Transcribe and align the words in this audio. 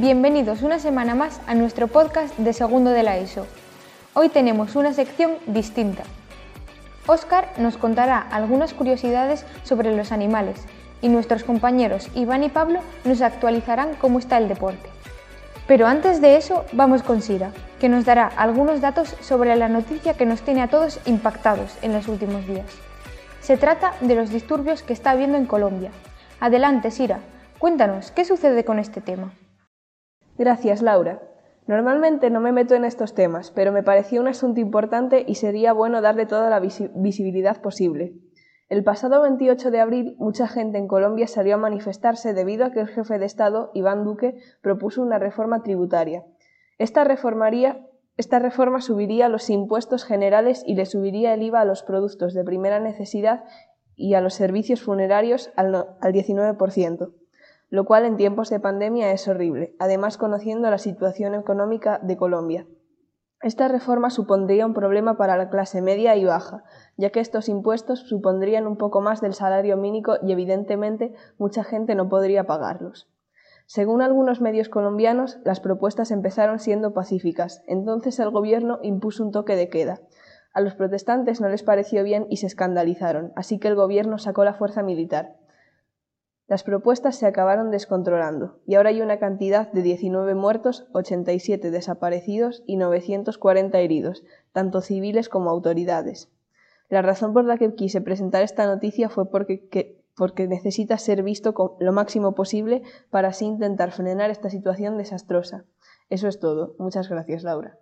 Bienvenidos 0.00 0.62
una 0.62 0.78
semana 0.78 1.16
más 1.16 1.40
a 1.48 1.56
nuestro 1.56 1.88
podcast 1.88 2.32
de 2.38 2.52
segundo 2.52 2.90
de 2.90 3.02
la 3.02 3.16
ESO. 3.16 3.48
Hoy 4.14 4.28
tenemos 4.28 4.76
una 4.76 4.92
sección 4.92 5.32
distinta. 5.48 6.04
Óscar 7.08 7.48
nos 7.58 7.76
contará 7.78 8.20
algunas 8.20 8.74
curiosidades 8.74 9.44
sobre 9.64 9.96
los 9.96 10.12
animales 10.12 10.60
y 11.02 11.08
nuestros 11.08 11.42
compañeros 11.42 12.10
Iván 12.14 12.44
y 12.44 12.48
Pablo 12.48 12.78
nos 13.04 13.22
actualizarán 13.22 13.96
cómo 13.96 14.20
está 14.20 14.38
el 14.38 14.46
deporte. 14.46 14.88
Pero 15.66 15.88
antes 15.88 16.20
de 16.20 16.36
eso, 16.36 16.64
vamos 16.70 17.02
con 17.02 17.20
Sira, 17.20 17.50
que 17.80 17.88
nos 17.88 18.04
dará 18.04 18.28
algunos 18.28 18.80
datos 18.80 19.16
sobre 19.20 19.56
la 19.56 19.68
noticia 19.68 20.14
que 20.14 20.26
nos 20.26 20.42
tiene 20.42 20.62
a 20.62 20.68
todos 20.68 21.00
impactados 21.06 21.76
en 21.82 21.92
los 21.92 22.06
últimos 22.06 22.46
días. 22.46 22.70
Se 23.40 23.56
trata 23.56 23.94
de 24.00 24.14
los 24.14 24.30
disturbios 24.30 24.84
que 24.84 24.92
está 24.92 25.10
habiendo 25.10 25.36
en 25.36 25.46
Colombia. 25.46 25.90
Adelante, 26.38 26.92
Sira, 26.92 27.18
cuéntanos, 27.58 28.12
¿qué 28.12 28.24
sucede 28.24 28.64
con 28.64 28.78
este 28.78 29.00
tema? 29.00 29.32
Gracias, 30.38 30.82
Laura. 30.82 31.20
Normalmente 31.66 32.30
no 32.30 32.40
me 32.40 32.52
meto 32.52 32.76
en 32.76 32.84
estos 32.84 33.12
temas, 33.12 33.50
pero 33.50 33.72
me 33.72 33.82
pareció 33.82 34.20
un 34.20 34.28
asunto 34.28 34.60
importante 34.60 35.24
y 35.26 35.34
sería 35.34 35.72
bueno 35.72 36.00
darle 36.00 36.26
toda 36.26 36.48
la 36.48 36.60
visibilidad 36.60 37.60
posible. 37.60 38.14
El 38.68 38.84
pasado 38.84 39.20
28 39.22 39.72
de 39.72 39.80
abril, 39.80 40.14
mucha 40.18 40.46
gente 40.46 40.78
en 40.78 40.86
Colombia 40.86 41.26
salió 41.26 41.56
a 41.56 41.58
manifestarse 41.58 42.34
debido 42.34 42.64
a 42.64 42.70
que 42.70 42.80
el 42.80 42.86
jefe 42.86 43.18
de 43.18 43.26
Estado, 43.26 43.70
Iván 43.74 44.04
Duque, 44.04 44.36
propuso 44.62 45.02
una 45.02 45.18
reforma 45.18 45.62
tributaria. 45.62 46.24
Esta, 46.78 47.04
esta 48.16 48.38
reforma 48.38 48.80
subiría 48.80 49.28
los 49.28 49.50
impuestos 49.50 50.04
generales 50.04 50.62
y 50.64 50.76
le 50.76 50.86
subiría 50.86 51.34
el 51.34 51.42
IVA 51.42 51.62
a 51.62 51.64
los 51.64 51.82
productos 51.82 52.32
de 52.32 52.44
primera 52.44 52.78
necesidad 52.78 53.44
y 53.96 54.14
a 54.14 54.20
los 54.20 54.34
servicios 54.34 54.82
funerarios 54.82 55.50
al, 55.56 55.74
al 55.74 56.12
19%, 56.12 57.12
lo 57.70 57.84
cual 57.84 58.04
en 58.04 58.16
tiempos 58.16 58.50
de 58.50 58.60
pandemia 58.60 59.12
es 59.12 59.28
horrible, 59.28 59.74
además 59.78 60.16
conociendo 60.16 60.70
la 60.70 60.78
situación 60.78 61.34
económica 61.34 61.98
de 62.02 62.16
Colombia. 62.16 62.66
Esta 63.40 63.68
reforma 63.68 64.10
supondría 64.10 64.66
un 64.66 64.74
problema 64.74 65.16
para 65.16 65.36
la 65.36 65.48
clase 65.48 65.80
media 65.80 66.16
y 66.16 66.24
baja, 66.24 66.64
ya 66.96 67.10
que 67.10 67.20
estos 67.20 67.48
impuestos 67.48 68.00
supondrían 68.00 68.66
un 68.66 68.76
poco 68.76 69.00
más 69.00 69.20
del 69.20 69.32
salario 69.32 69.76
mínimo 69.76 70.14
y 70.22 70.32
evidentemente 70.32 71.14
mucha 71.38 71.62
gente 71.62 71.94
no 71.94 72.08
podría 72.08 72.44
pagarlos. 72.44 73.08
Según 73.66 74.02
algunos 74.02 74.40
medios 74.40 74.68
colombianos, 74.68 75.38
las 75.44 75.60
propuestas 75.60 76.10
empezaron 76.10 76.58
siendo 76.58 76.94
pacíficas, 76.94 77.62
entonces 77.68 78.18
el 78.18 78.30
gobierno 78.30 78.80
impuso 78.82 79.22
un 79.22 79.30
toque 79.30 79.54
de 79.54 79.68
queda. 79.68 80.00
A 80.52 80.60
los 80.60 80.74
protestantes 80.74 81.40
no 81.40 81.48
les 81.48 81.62
pareció 81.62 82.02
bien 82.02 82.26
y 82.30 82.38
se 82.38 82.46
escandalizaron, 82.46 83.32
así 83.36 83.58
que 83.58 83.68
el 83.68 83.76
gobierno 83.76 84.18
sacó 84.18 84.42
la 84.42 84.54
fuerza 84.54 84.82
militar. 84.82 85.36
Las 86.48 86.64
propuestas 86.64 87.16
se 87.16 87.26
acabaron 87.26 87.70
descontrolando 87.70 88.58
y 88.64 88.76
ahora 88.76 88.88
hay 88.88 89.02
una 89.02 89.18
cantidad 89.18 89.70
de 89.70 89.82
19 89.82 90.34
muertos, 90.34 90.88
87 90.94 91.70
desaparecidos 91.70 92.62
y 92.66 92.78
940 92.78 93.78
heridos, 93.78 94.24
tanto 94.52 94.80
civiles 94.80 95.28
como 95.28 95.50
autoridades. 95.50 96.30
La 96.88 97.02
razón 97.02 97.34
por 97.34 97.44
la 97.44 97.58
que 97.58 97.74
quise 97.74 98.00
presentar 98.00 98.42
esta 98.42 98.64
noticia 98.64 99.10
fue 99.10 99.30
porque, 99.30 100.00
porque 100.16 100.48
necesita 100.48 100.96
ser 100.96 101.22
visto 101.22 101.76
lo 101.80 101.92
máximo 101.92 102.34
posible 102.34 102.82
para 103.10 103.28
así 103.28 103.44
intentar 103.44 103.92
frenar 103.92 104.30
esta 104.30 104.48
situación 104.48 104.96
desastrosa. 104.96 105.66
Eso 106.08 106.28
es 106.28 106.40
todo. 106.40 106.74
Muchas 106.78 107.10
gracias, 107.10 107.42
Laura. 107.42 107.78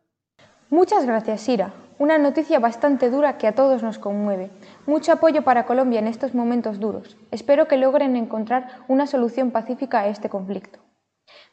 Muchas 0.71 1.07
gracias, 1.07 1.43
Sira. 1.43 1.75
Una 1.99 2.19
noticia 2.19 2.59
bastante 2.59 3.09
dura 3.09 3.39
que 3.39 3.47
a 3.47 3.55
todos 3.55 3.85
nos 3.85 4.01
conmueve. 4.01 4.51
Mucho 4.85 5.13
apoyo 5.13 5.43
para 5.43 5.65
Colombia 5.65 6.01
en 6.01 6.09
estos 6.09 6.35
momentos 6.35 6.81
duros. 6.81 7.17
Espero 7.31 7.69
que 7.69 7.77
logren 7.77 8.17
encontrar 8.17 8.69
una 8.89 9.07
solución 9.07 9.53
pacífica 9.53 10.01
a 10.01 10.09
este 10.09 10.29
conflicto. 10.29 10.81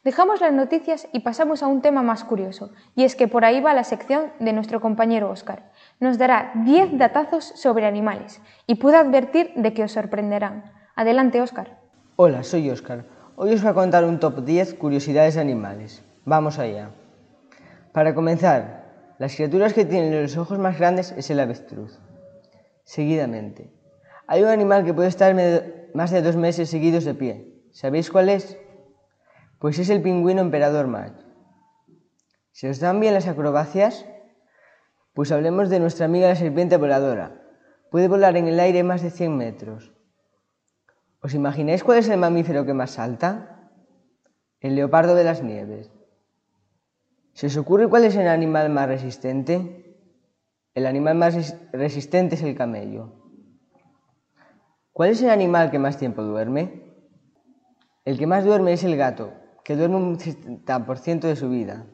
Dejamos 0.02 0.40
las 0.40 0.52
noticias 0.52 1.06
y 1.12 1.20
pasamos 1.20 1.62
a 1.62 1.68
un 1.68 1.80
tema 1.80 2.02
más 2.02 2.24
curioso, 2.24 2.72
y 2.96 3.04
es 3.04 3.14
que 3.14 3.28
por 3.28 3.44
ahí 3.44 3.60
va 3.60 3.72
la 3.72 3.84
sección 3.84 4.32
de 4.40 4.52
nuestro 4.52 4.80
compañero 4.80 5.30
Óscar. 5.30 5.70
Nos 6.00 6.18
dará 6.18 6.50
10 6.64 6.98
datazos 6.98 7.44
sobre 7.44 7.86
animales 7.86 8.40
y 8.66 8.74
puedo 8.74 8.98
advertir 8.98 9.52
de 9.54 9.72
que 9.72 9.84
os 9.84 9.92
sorprenderán. 9.92 10.72
Adelante, 10.96 11.40
Óscar. 11.40 11.78
Hola, 12.16 12.42
soy 12.42 12.68
Óscar. 12.68 13.04
Hoy 13.36 13.54
os 13.54 13.62
voy 13.62 13.70
a 13.70 13.74
contar 13.74 14.04
un 14.04 14.18
top 14.18 14.44
10 14.44 14.74
curiosidades 14.74 15.36
de 15.36 15.40
animales. 15.40 16.02
Vamos 16.24 16.58
allá. 16.58 16.90
Para 17.92 18.14
comenzar, 18.14 18.83
las 19.18 19.34
criaturas 19.36 19.72
que 19.72 19.84
tienen 19.84 20.22
los 20.22 20.36
ojos 20.36 20.58
más 20.58 20.78
grandes 20.78 21.12
es 21.12 21.30
el 21.30 21.40
avestruz. 21.40 21.98
Seguidamente, 22.84 23.72
hay 24.26 24.42
un 24.42 24.48
animal 24.48 24.84
que 24.84 24.94
puede 24.94 25.08
estar 25.08 25.34
más 25.94 26.10
de 26.10 26.22
dos 26.22 26.36
meses 26.36 26.68
seguidos 26.68 27.04
de 27.04 27.14
pie. 27.14 27.62
¿Sabéis 27.72 28.10
cuál 28.10 28.28
es? 28.28 28.58
Pues 29.58 29.78
es 29.78 29.88
el 29.90 30.02
pingüino 30.02 30.40
emperador 30.40 30.86
macho. 30.86 31.24
¿Se 32.52 32.68
os 32.68 32.80
dan 32.80 33.00
bien 33.00 33.14
las 33.14 33.26
acrobacias? 33.26 34.06
Pues 35.12 35.32
hablemos 35.32 35.70
de 35.70 35.80
nuestra 35.80 36.06
amiga 36.06 36.28
la 36.28 36.36
serpiente 36.36 36.76
voladora. 36.76 37.40
Puede 37.90 38.08
volar 38.08 38.36
en 38.36 38.48
el 38.48 38.58
aire 38.60 38.82
más 38.82 39.02
de 39.02 39.10
100 39.10 39.36
metros. 39.36 39.92
¿Os 41.20 41.34
imagináis 41.34 41.84
cuál 41.84 41.98
es 41.98 42.08
el 42.08 42.18
mamífero 42.18 42.66
que 42.66 42.74
más 42.74 42.92
salta? 42.92 43.70
El 44.60 44.74
leopardo 44.74 45.14
de 45.14 45.24
las 45.24 45.42
nieves. 45.42 45.90
¿Se 47.34 47.48
os 47.48 47.56
ocurre 47.56 47.88
cuál 47.88 48.04
es 48.04 48.14
el 48.14 48.28
animal 48.28 48.70
más 48.70 48.88
resistente? 48.88 49.98
El 50.72 50.86
animal 50.86 51.16
más 51.16 51.56
resistente 51.72 52.36
es 52.36 52.42
el 52.42 52.56
camello. 52.56 53.12
¿Cuál 54.92 55.10
es 55.10 55.20
el 55.20 55.30
animal 55.30 55.72
que 55.72 55.80
más 55.80 55.98
tiempo 55.98 56.22
duerme? 56.22 56.84
El 58.04 58.18
que 58.18 58.28
más 58.28 58.44
duerme 58.44 58.72
es 58.72 58.84
el 58.84 58.96
gato, 58.96 59.32
que 59.64 59.74
duerme 59.74 59.96
un 59.96 60.16
70% 60.16 61.20
de 61.22 61.34
su 61.34 61.48
vida. 61.50 61.86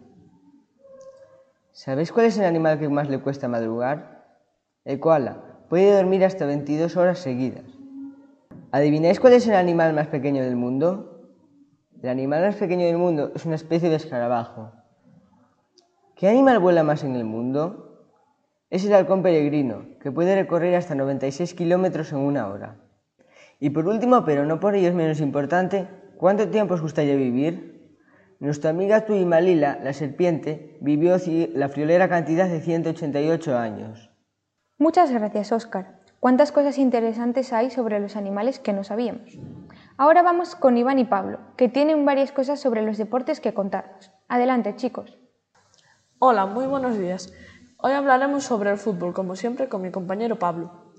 ¿Sabéis 1.72 2.12
cuál 2.12 2.26
es 2.26 2.36
el 2.36 2.44
animal 2.44 2.78
que 2.78 2.90
más 2.90 3.08
le 3.08 3.20
cuesta 3.20 3.48
madrugar? 3.48 4.26
El 4.84 5.00
koala. 5.00 5.42
Puede 5.70 5.96
dormir 5.96 6.22
hasta 6.22 6.44
22 6.44 6.98
horas 6.98 7.18
seguidas. 7.18 7.64
¿Adivináis 8.72 9.18
cuál 9.18 9.32
es 9.32 9.46
el 9.46 9.54
animal 9.54 9.94
más 9.94 10.08
pequeño 10.08 10.42
del 10.42 10.56
mundo? 10.56 11.30
El 12.02 12.10
animal 12.10 12.42
más 12.42 12.56
pequeño 12.56 12.84
del 12.84 12.98
mundo 12.98 13.32
es 13.34 13.46
una 13.46 13.54
especie 13.54 13.88
de 13.88 13.96
escarabajo. 13.96 14.72
¿Qué 16.20 16.28
animal 16.28 16.58
vuela 16.58 16.82
más 16.82 17.02
en 17.02 17.16
el 17.16 17.24
mundo? 17.24 18.04
Es 18.68 18.84
el 18.84 18.92
halcón 18.92 19.22
peregrino, 19.22 19.86
que 20.02 20.12
puede 20.12 20.34
recorrer 20.34 20.74
hasta 20.74 20.94
96 20.94 21.54
kilómetros 21.54 22.12
en 22.12 22.18
una 22.18 22.46
hora. 22.48 22.76
Y 23.58 23.70
por 23.70 23.88
último, 23.88 24.22
pero 24.26 24.44
no 24.44 24.60
por 24.60 24.74
ello 24.74 24.88
es 24.88 24.94
menos 24.94 25.22
importante, 25.22 25.88
¿cuánto 26.18 26.50
tiempo 26.50 26.74
os 26.74 26.82
gustaría 26.82 27.16
vivir? 27.16 27.96
Nuestra 28.38 28.68
amiga 28.68 29.06
Tuimalila, 29.06 29.78
la 29.82 29.94
serpiente, 29.94 30.76
vivió 30.82 31.16
la 31.54 31.70
friolera 31.70 32.10
cantidad 32.10 32.50
de 32.50 32.60
188 32.60 33.56
años. 33.56 34.10
Muchas 34.76 35.10
gracias, 35.10 35.52
Óscar. 35.52 36.02
Cuántas 36.20 36.52
cosas 36.52 36.76
interesantes 36.76 37.50
hay 37.54 37.70
sobre 37.70 37.98
los 37.98 38.14
animales 38.16 38.58
que 38.58 38.74
no 38.74 38.84
sabíamos. 38.84 39.38
Ahora 39.96 40.20
vamos 40.20 40.54
con 40.54 40.76
Iván 40.76 40.98
y 40.98 41.06
Pablo, 41.06 41.38
que 41.56 41.70
tienen 41.70 42.04
varias 42.04 42.30
cosas 42.30 42.60
sobre 42.60 42.82
los 42.82 42.98
deportes 42.98 43.40
que 43.40 43.54
contarnos. 43.54 44.12
Adelante, 44.28 44.76
chicos. 44.76 45.19
Hola, 46.22 46.44
muy 46.44 46.66
buenos 46.66 46.98
días. 46.98 47.32
Hoy 47.78 47.92
hablaremos 47.92 48.44
sobre 48.44 48.68
el 48.68 48.76
fútbol, 48.76 49.14
como 49.14 49.36
siempre, 49.36 49.70
con 49.70 49.80
mi 49.80 49.90
compañero 49.90 50.38
Pablo. 50.38 50.92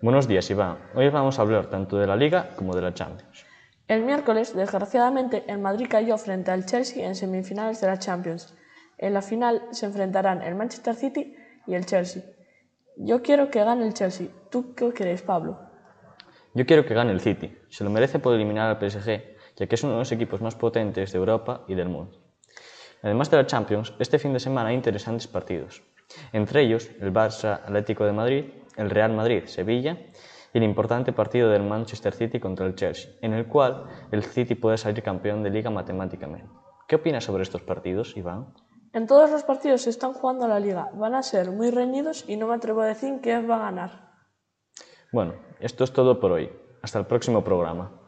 Buenos 0.00 0.26
días, 0.26 0.48
Iván. 0.48 0.78
Hoy 0.94 1.10
vamos 1.10 1.38
a 1.38 1.42
hablar 1.42 1.66
tanto 1.66 1.98
de 1.98 2.06
la 2.06 2.16
Liga 2.16 2.54
como 2.56 2.74
de 2.74 2.80
la 2.80 2.94
Champions. 2.94 3.44
El 3.86 4.00
miércoles, 4.04 4.56
desgraciadamente, 4.56 5.44
el 5.46 5.58
Madrid 5.58 5.88
cayó 5.90 6.16
frente 6.16 6.52
al 6.52 6.64
Chelsea 6.64 7.06
en 7.06 7.14
semifinales 7.14 7.82
de 7.82 7.86
la 7.86 7.98
Champions. 7.98 8.56
En 8.96 9.12
la 9.12 9.20
final 9.20 9.60
se 9.72 9.84
enfrentarán 9.84 10.40
el 10.40 10.54
Manchester 10.54 10.94
City 10.94 11.36
y 11.66 11.74
el 11.74 11.84
Chelsea. 11.84 12.22
Yo 12.96 13.20
quiero 13.20 13.50
que 13.50 13.62
gane 13.62 13.86
el 13.86 13.92
Chelsea. 13.92 14.28
¿Tú 14.50 14.74
qué 14.74 14.90
crees, 14.94 15.20
Pablo? 15.20 15.60
Yo 16.54 16.64
quiero 16.64 16.86
que 16.86 16.94
gane 16.94 17.12
el 17.12 17.20
City. 17.20 17.54
Se 17.68 17.84
lo 17.84 17.90
merece 17.90 18.20
por 18.20 18.32
eliminar 18.32 18.70
al 18.70 18.90
PSG, 18.90 19.20
ya 19.54 19.66
que 19.66 19.74
es 19.74 19.84
uno 19.84 19.92
de 19.92 19.98
los 19.98 20.12
equipos 20.12 20.40
más 20.40 20.54
potentes 20.54 21.12
de 21.12 21.18
Europa 21.18 21.66
y 21.68 21.74
del 21.74 21.90
mundo. 21.90 22.25
Además 23.06 23.30
de 23.30 23.36
la 23.36 23.46
Champions, 23.46 23.94
este 24.00 24.18
fin 24.18 24.32
de 24.32 24.40
semana 24.40 24.70
hay 24.70 24.74
interesantes 24.74 25.28
partidos, 25.28 25.80
entre 26.32 26.62
ellos 26.62 26.90
el 27.00 27.12
Barça 27.12 27.60
Atlético 27.62 28.04
de 28.04 28.10
Madrid, 28.10 28.46
el 28.76 28.90
Real 28.90 29.12
Madrid 29.12 29.44
Sevilla 29.44 29.96
y 30.52 30.58
el 30.58 30.64
importante 30.64 31.12
partido 31.12 31.48
del 31.48 31.62
Manchester 31.62 32.12
City 32.12 32.40
contra 32.40 32.66
el 32.66 32.74
Chelsea, 32.74 33.12
en 33.22 33.32
el 33.32 33.46
cual 33.46 33.84
el 34.10 34.24
City 34.24 34.56
puede 34.56 34.76
salir 34.76 35.04
campeón 35.04 35.44
de 35.44 35.50
liga 35.50 35.70
matemáticamente. 35.70 36.48
¿Qué 36.88 36.96
opinas 36.96 37.22
sobre 37.22 37.44
estos 37.44 37.62
partidos, 37.62 38.16
Iván? 38.16 38.52
En 38.92 39.06
todos 39.06 39.30
los 39.30 39.44
partidos 39.44 39.82
se 39.82 39.90
están 39.90 40.12
jugando 40.12 40.48
la 40.48 40.58
liga, 40.58 40.90
van 40.94 41.14
a 41.14 41.22
ser 41.22 41.52
muy 41.52 41.70
reñidos 41.70 42.28
y 42.28 42.36
no 42.36 42.48
me 42.48 42.56
atrevo 42.56 42.80
a 42.80 42.86
decir 42.86 43.20
quién 43.22 43.48
va 43.48 43.54
a 43.54 43.70
ganar. 43.70 43.90
Bueno, 45.12 45.34
esto 45.60 45.84
es 45.84 45.92
todo 45.92 46.18
por 46.18 46.32
hoy. 46.32 46.50
Hasta 46.82 46.98
el 46.98 47.06
próximo 47.06 47.44
programa. 47.44 48.00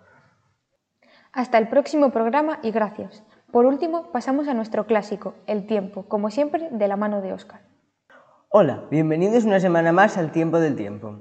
Hasta 1.30 1.56
el 1.56 1.68
próximo 1.68 2.10
programa 2.10 2.58
y 2.64 2.72
gracias. 2.72 3.22
Por 3.50 3.64
último, 3.64 4.12
pasamos 4.12 4.46
a 4.46 4.52
nuestro 4.52 4.86
clásico, 4.86 5.32
el 5.46 5.66
tiempo, 5.66 6.02
como 6.02 6.28
siempre, 6.28 6.68
de 6.70 6.86
la 6.86 6.98
mano 6.98 7.22
de 7.22 7.32
Óscar. 7.32 7.62
Hola, 8.50 8.84
bienvenidos 8.90 9.44
una 9.44 9.58
semana 9.58 9.90
más 9.90 10.18
al 10.18 10.32
tiempo 10.32 10.60
del 10.60 10.76
tiempo. 10.76 11.20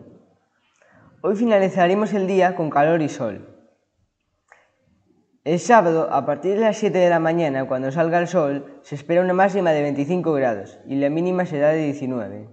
Hoy 1.22 1.38
finalizaremos 1.38 2.14
el 2.14 2.28
día 2.28 2.54
con 2.56 2.70
calor 2.70 3.02
y 3.02 3.08
sol. 3.08 3.72
El 5.46 5.58
sábado, 5.60 6.10
a 6.12 6.26
partir 6.26 6.56
de 6.56 6.60
las 6.60 6.76
7 6.76 6.98
de 6.98 7.10
la 7.10 7.20
mañana, 7.20 7.66
cuando 7.66 7.94
salga 7.94 8.20
el 8.20 8.28
sol, 8.28 8.82
se 8.82 8.96
espera 8.96 9.22
una 9.22 9.34
máxima 9.34 9.72
de 9.72 9.84
25 9.84 10.34
grados 10.34 10.80
y 10.86 10.98
la 10.98 11.10
mínima 11.10 11.46
será 11.46 11.70
de 11.70 11.86
19. 11.86 12.50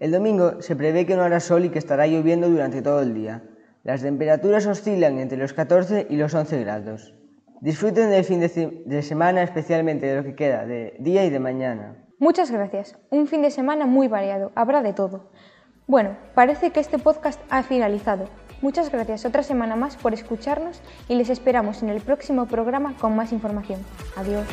El 0.00 0.10
domingo 0.10 0.62
se 0.62 0.74
prevé 0.74 1.04
que 1.04 1.16
no 1.16 1.22
hará 1.22 1.40
sol 1.40 1.66
y 1.66 1.68
que 1.68 1.78
estará 1.78 2.06
lloviendo 2.06 2.48
durante 2.48 2.80
todo 2.80 3.02
el 3.02 3.12
día. 3.12 3.44
Las 3.82 4.00
temperaturas 4.00 4.66
oscilan 4.66 5.18
entre 5.18 5.36
los 5.36 5.52
14 5.52 6.06
y 6.08 6.16
los 6.16 6.32
11 6.32 6.60
grados. 6.60 7.19
Disfruten 7.60 8.10
del 8.10 8.24
fin 8.24 8.40
de, 8.40 9.02
semana, 9.02 9.42
especialmente 9.42 10.06
de 10.06 10.16
lo 10.16 10.24
que 10.24 10.34
queda 10.34 10.64
de 10.64 10.96
día 10.98 11.26
y 11.26 11.30
de 11.30 11.40
mañana. 11.40 11.94
Muchas 12.18 12.50
gracias. 12.50 12.96
Un 13.10 13.26
fin 13.26 13.42
de 13.42 13.50
semana 13.50 13.84
muy 13.84 14.08
variado. 14.08 14.50
Habrá 14.54 14.82
de 14.82 14.94
todo. 14.94 15.30
Bueno, 15.86 16.16
parece 16.34 16.70
que 16.70 16.80
este 16.80 16.98
podcast 16.98 17.40
ha 17.50 17.62
finalizado. 17.62 18.28
Muchas 18.62 18.90
gracias 18.90 19.26
otra 19.26 19.42
semana 19.42 19.76
más 19.76 19.96
por 19.96 20.14
escucharnos 20.14 20.80
y 21.08 21.16
les 21.16 21.28
esperamos 21.28 21.82
en 21.82 21.90
el 21.90 22.00
próximo 22.00 22.46
programa 22.46 22.94
con 22.98 23.14
más 23.14 23.32
información. 23.32 23.80
Adiós. 24.16 24.46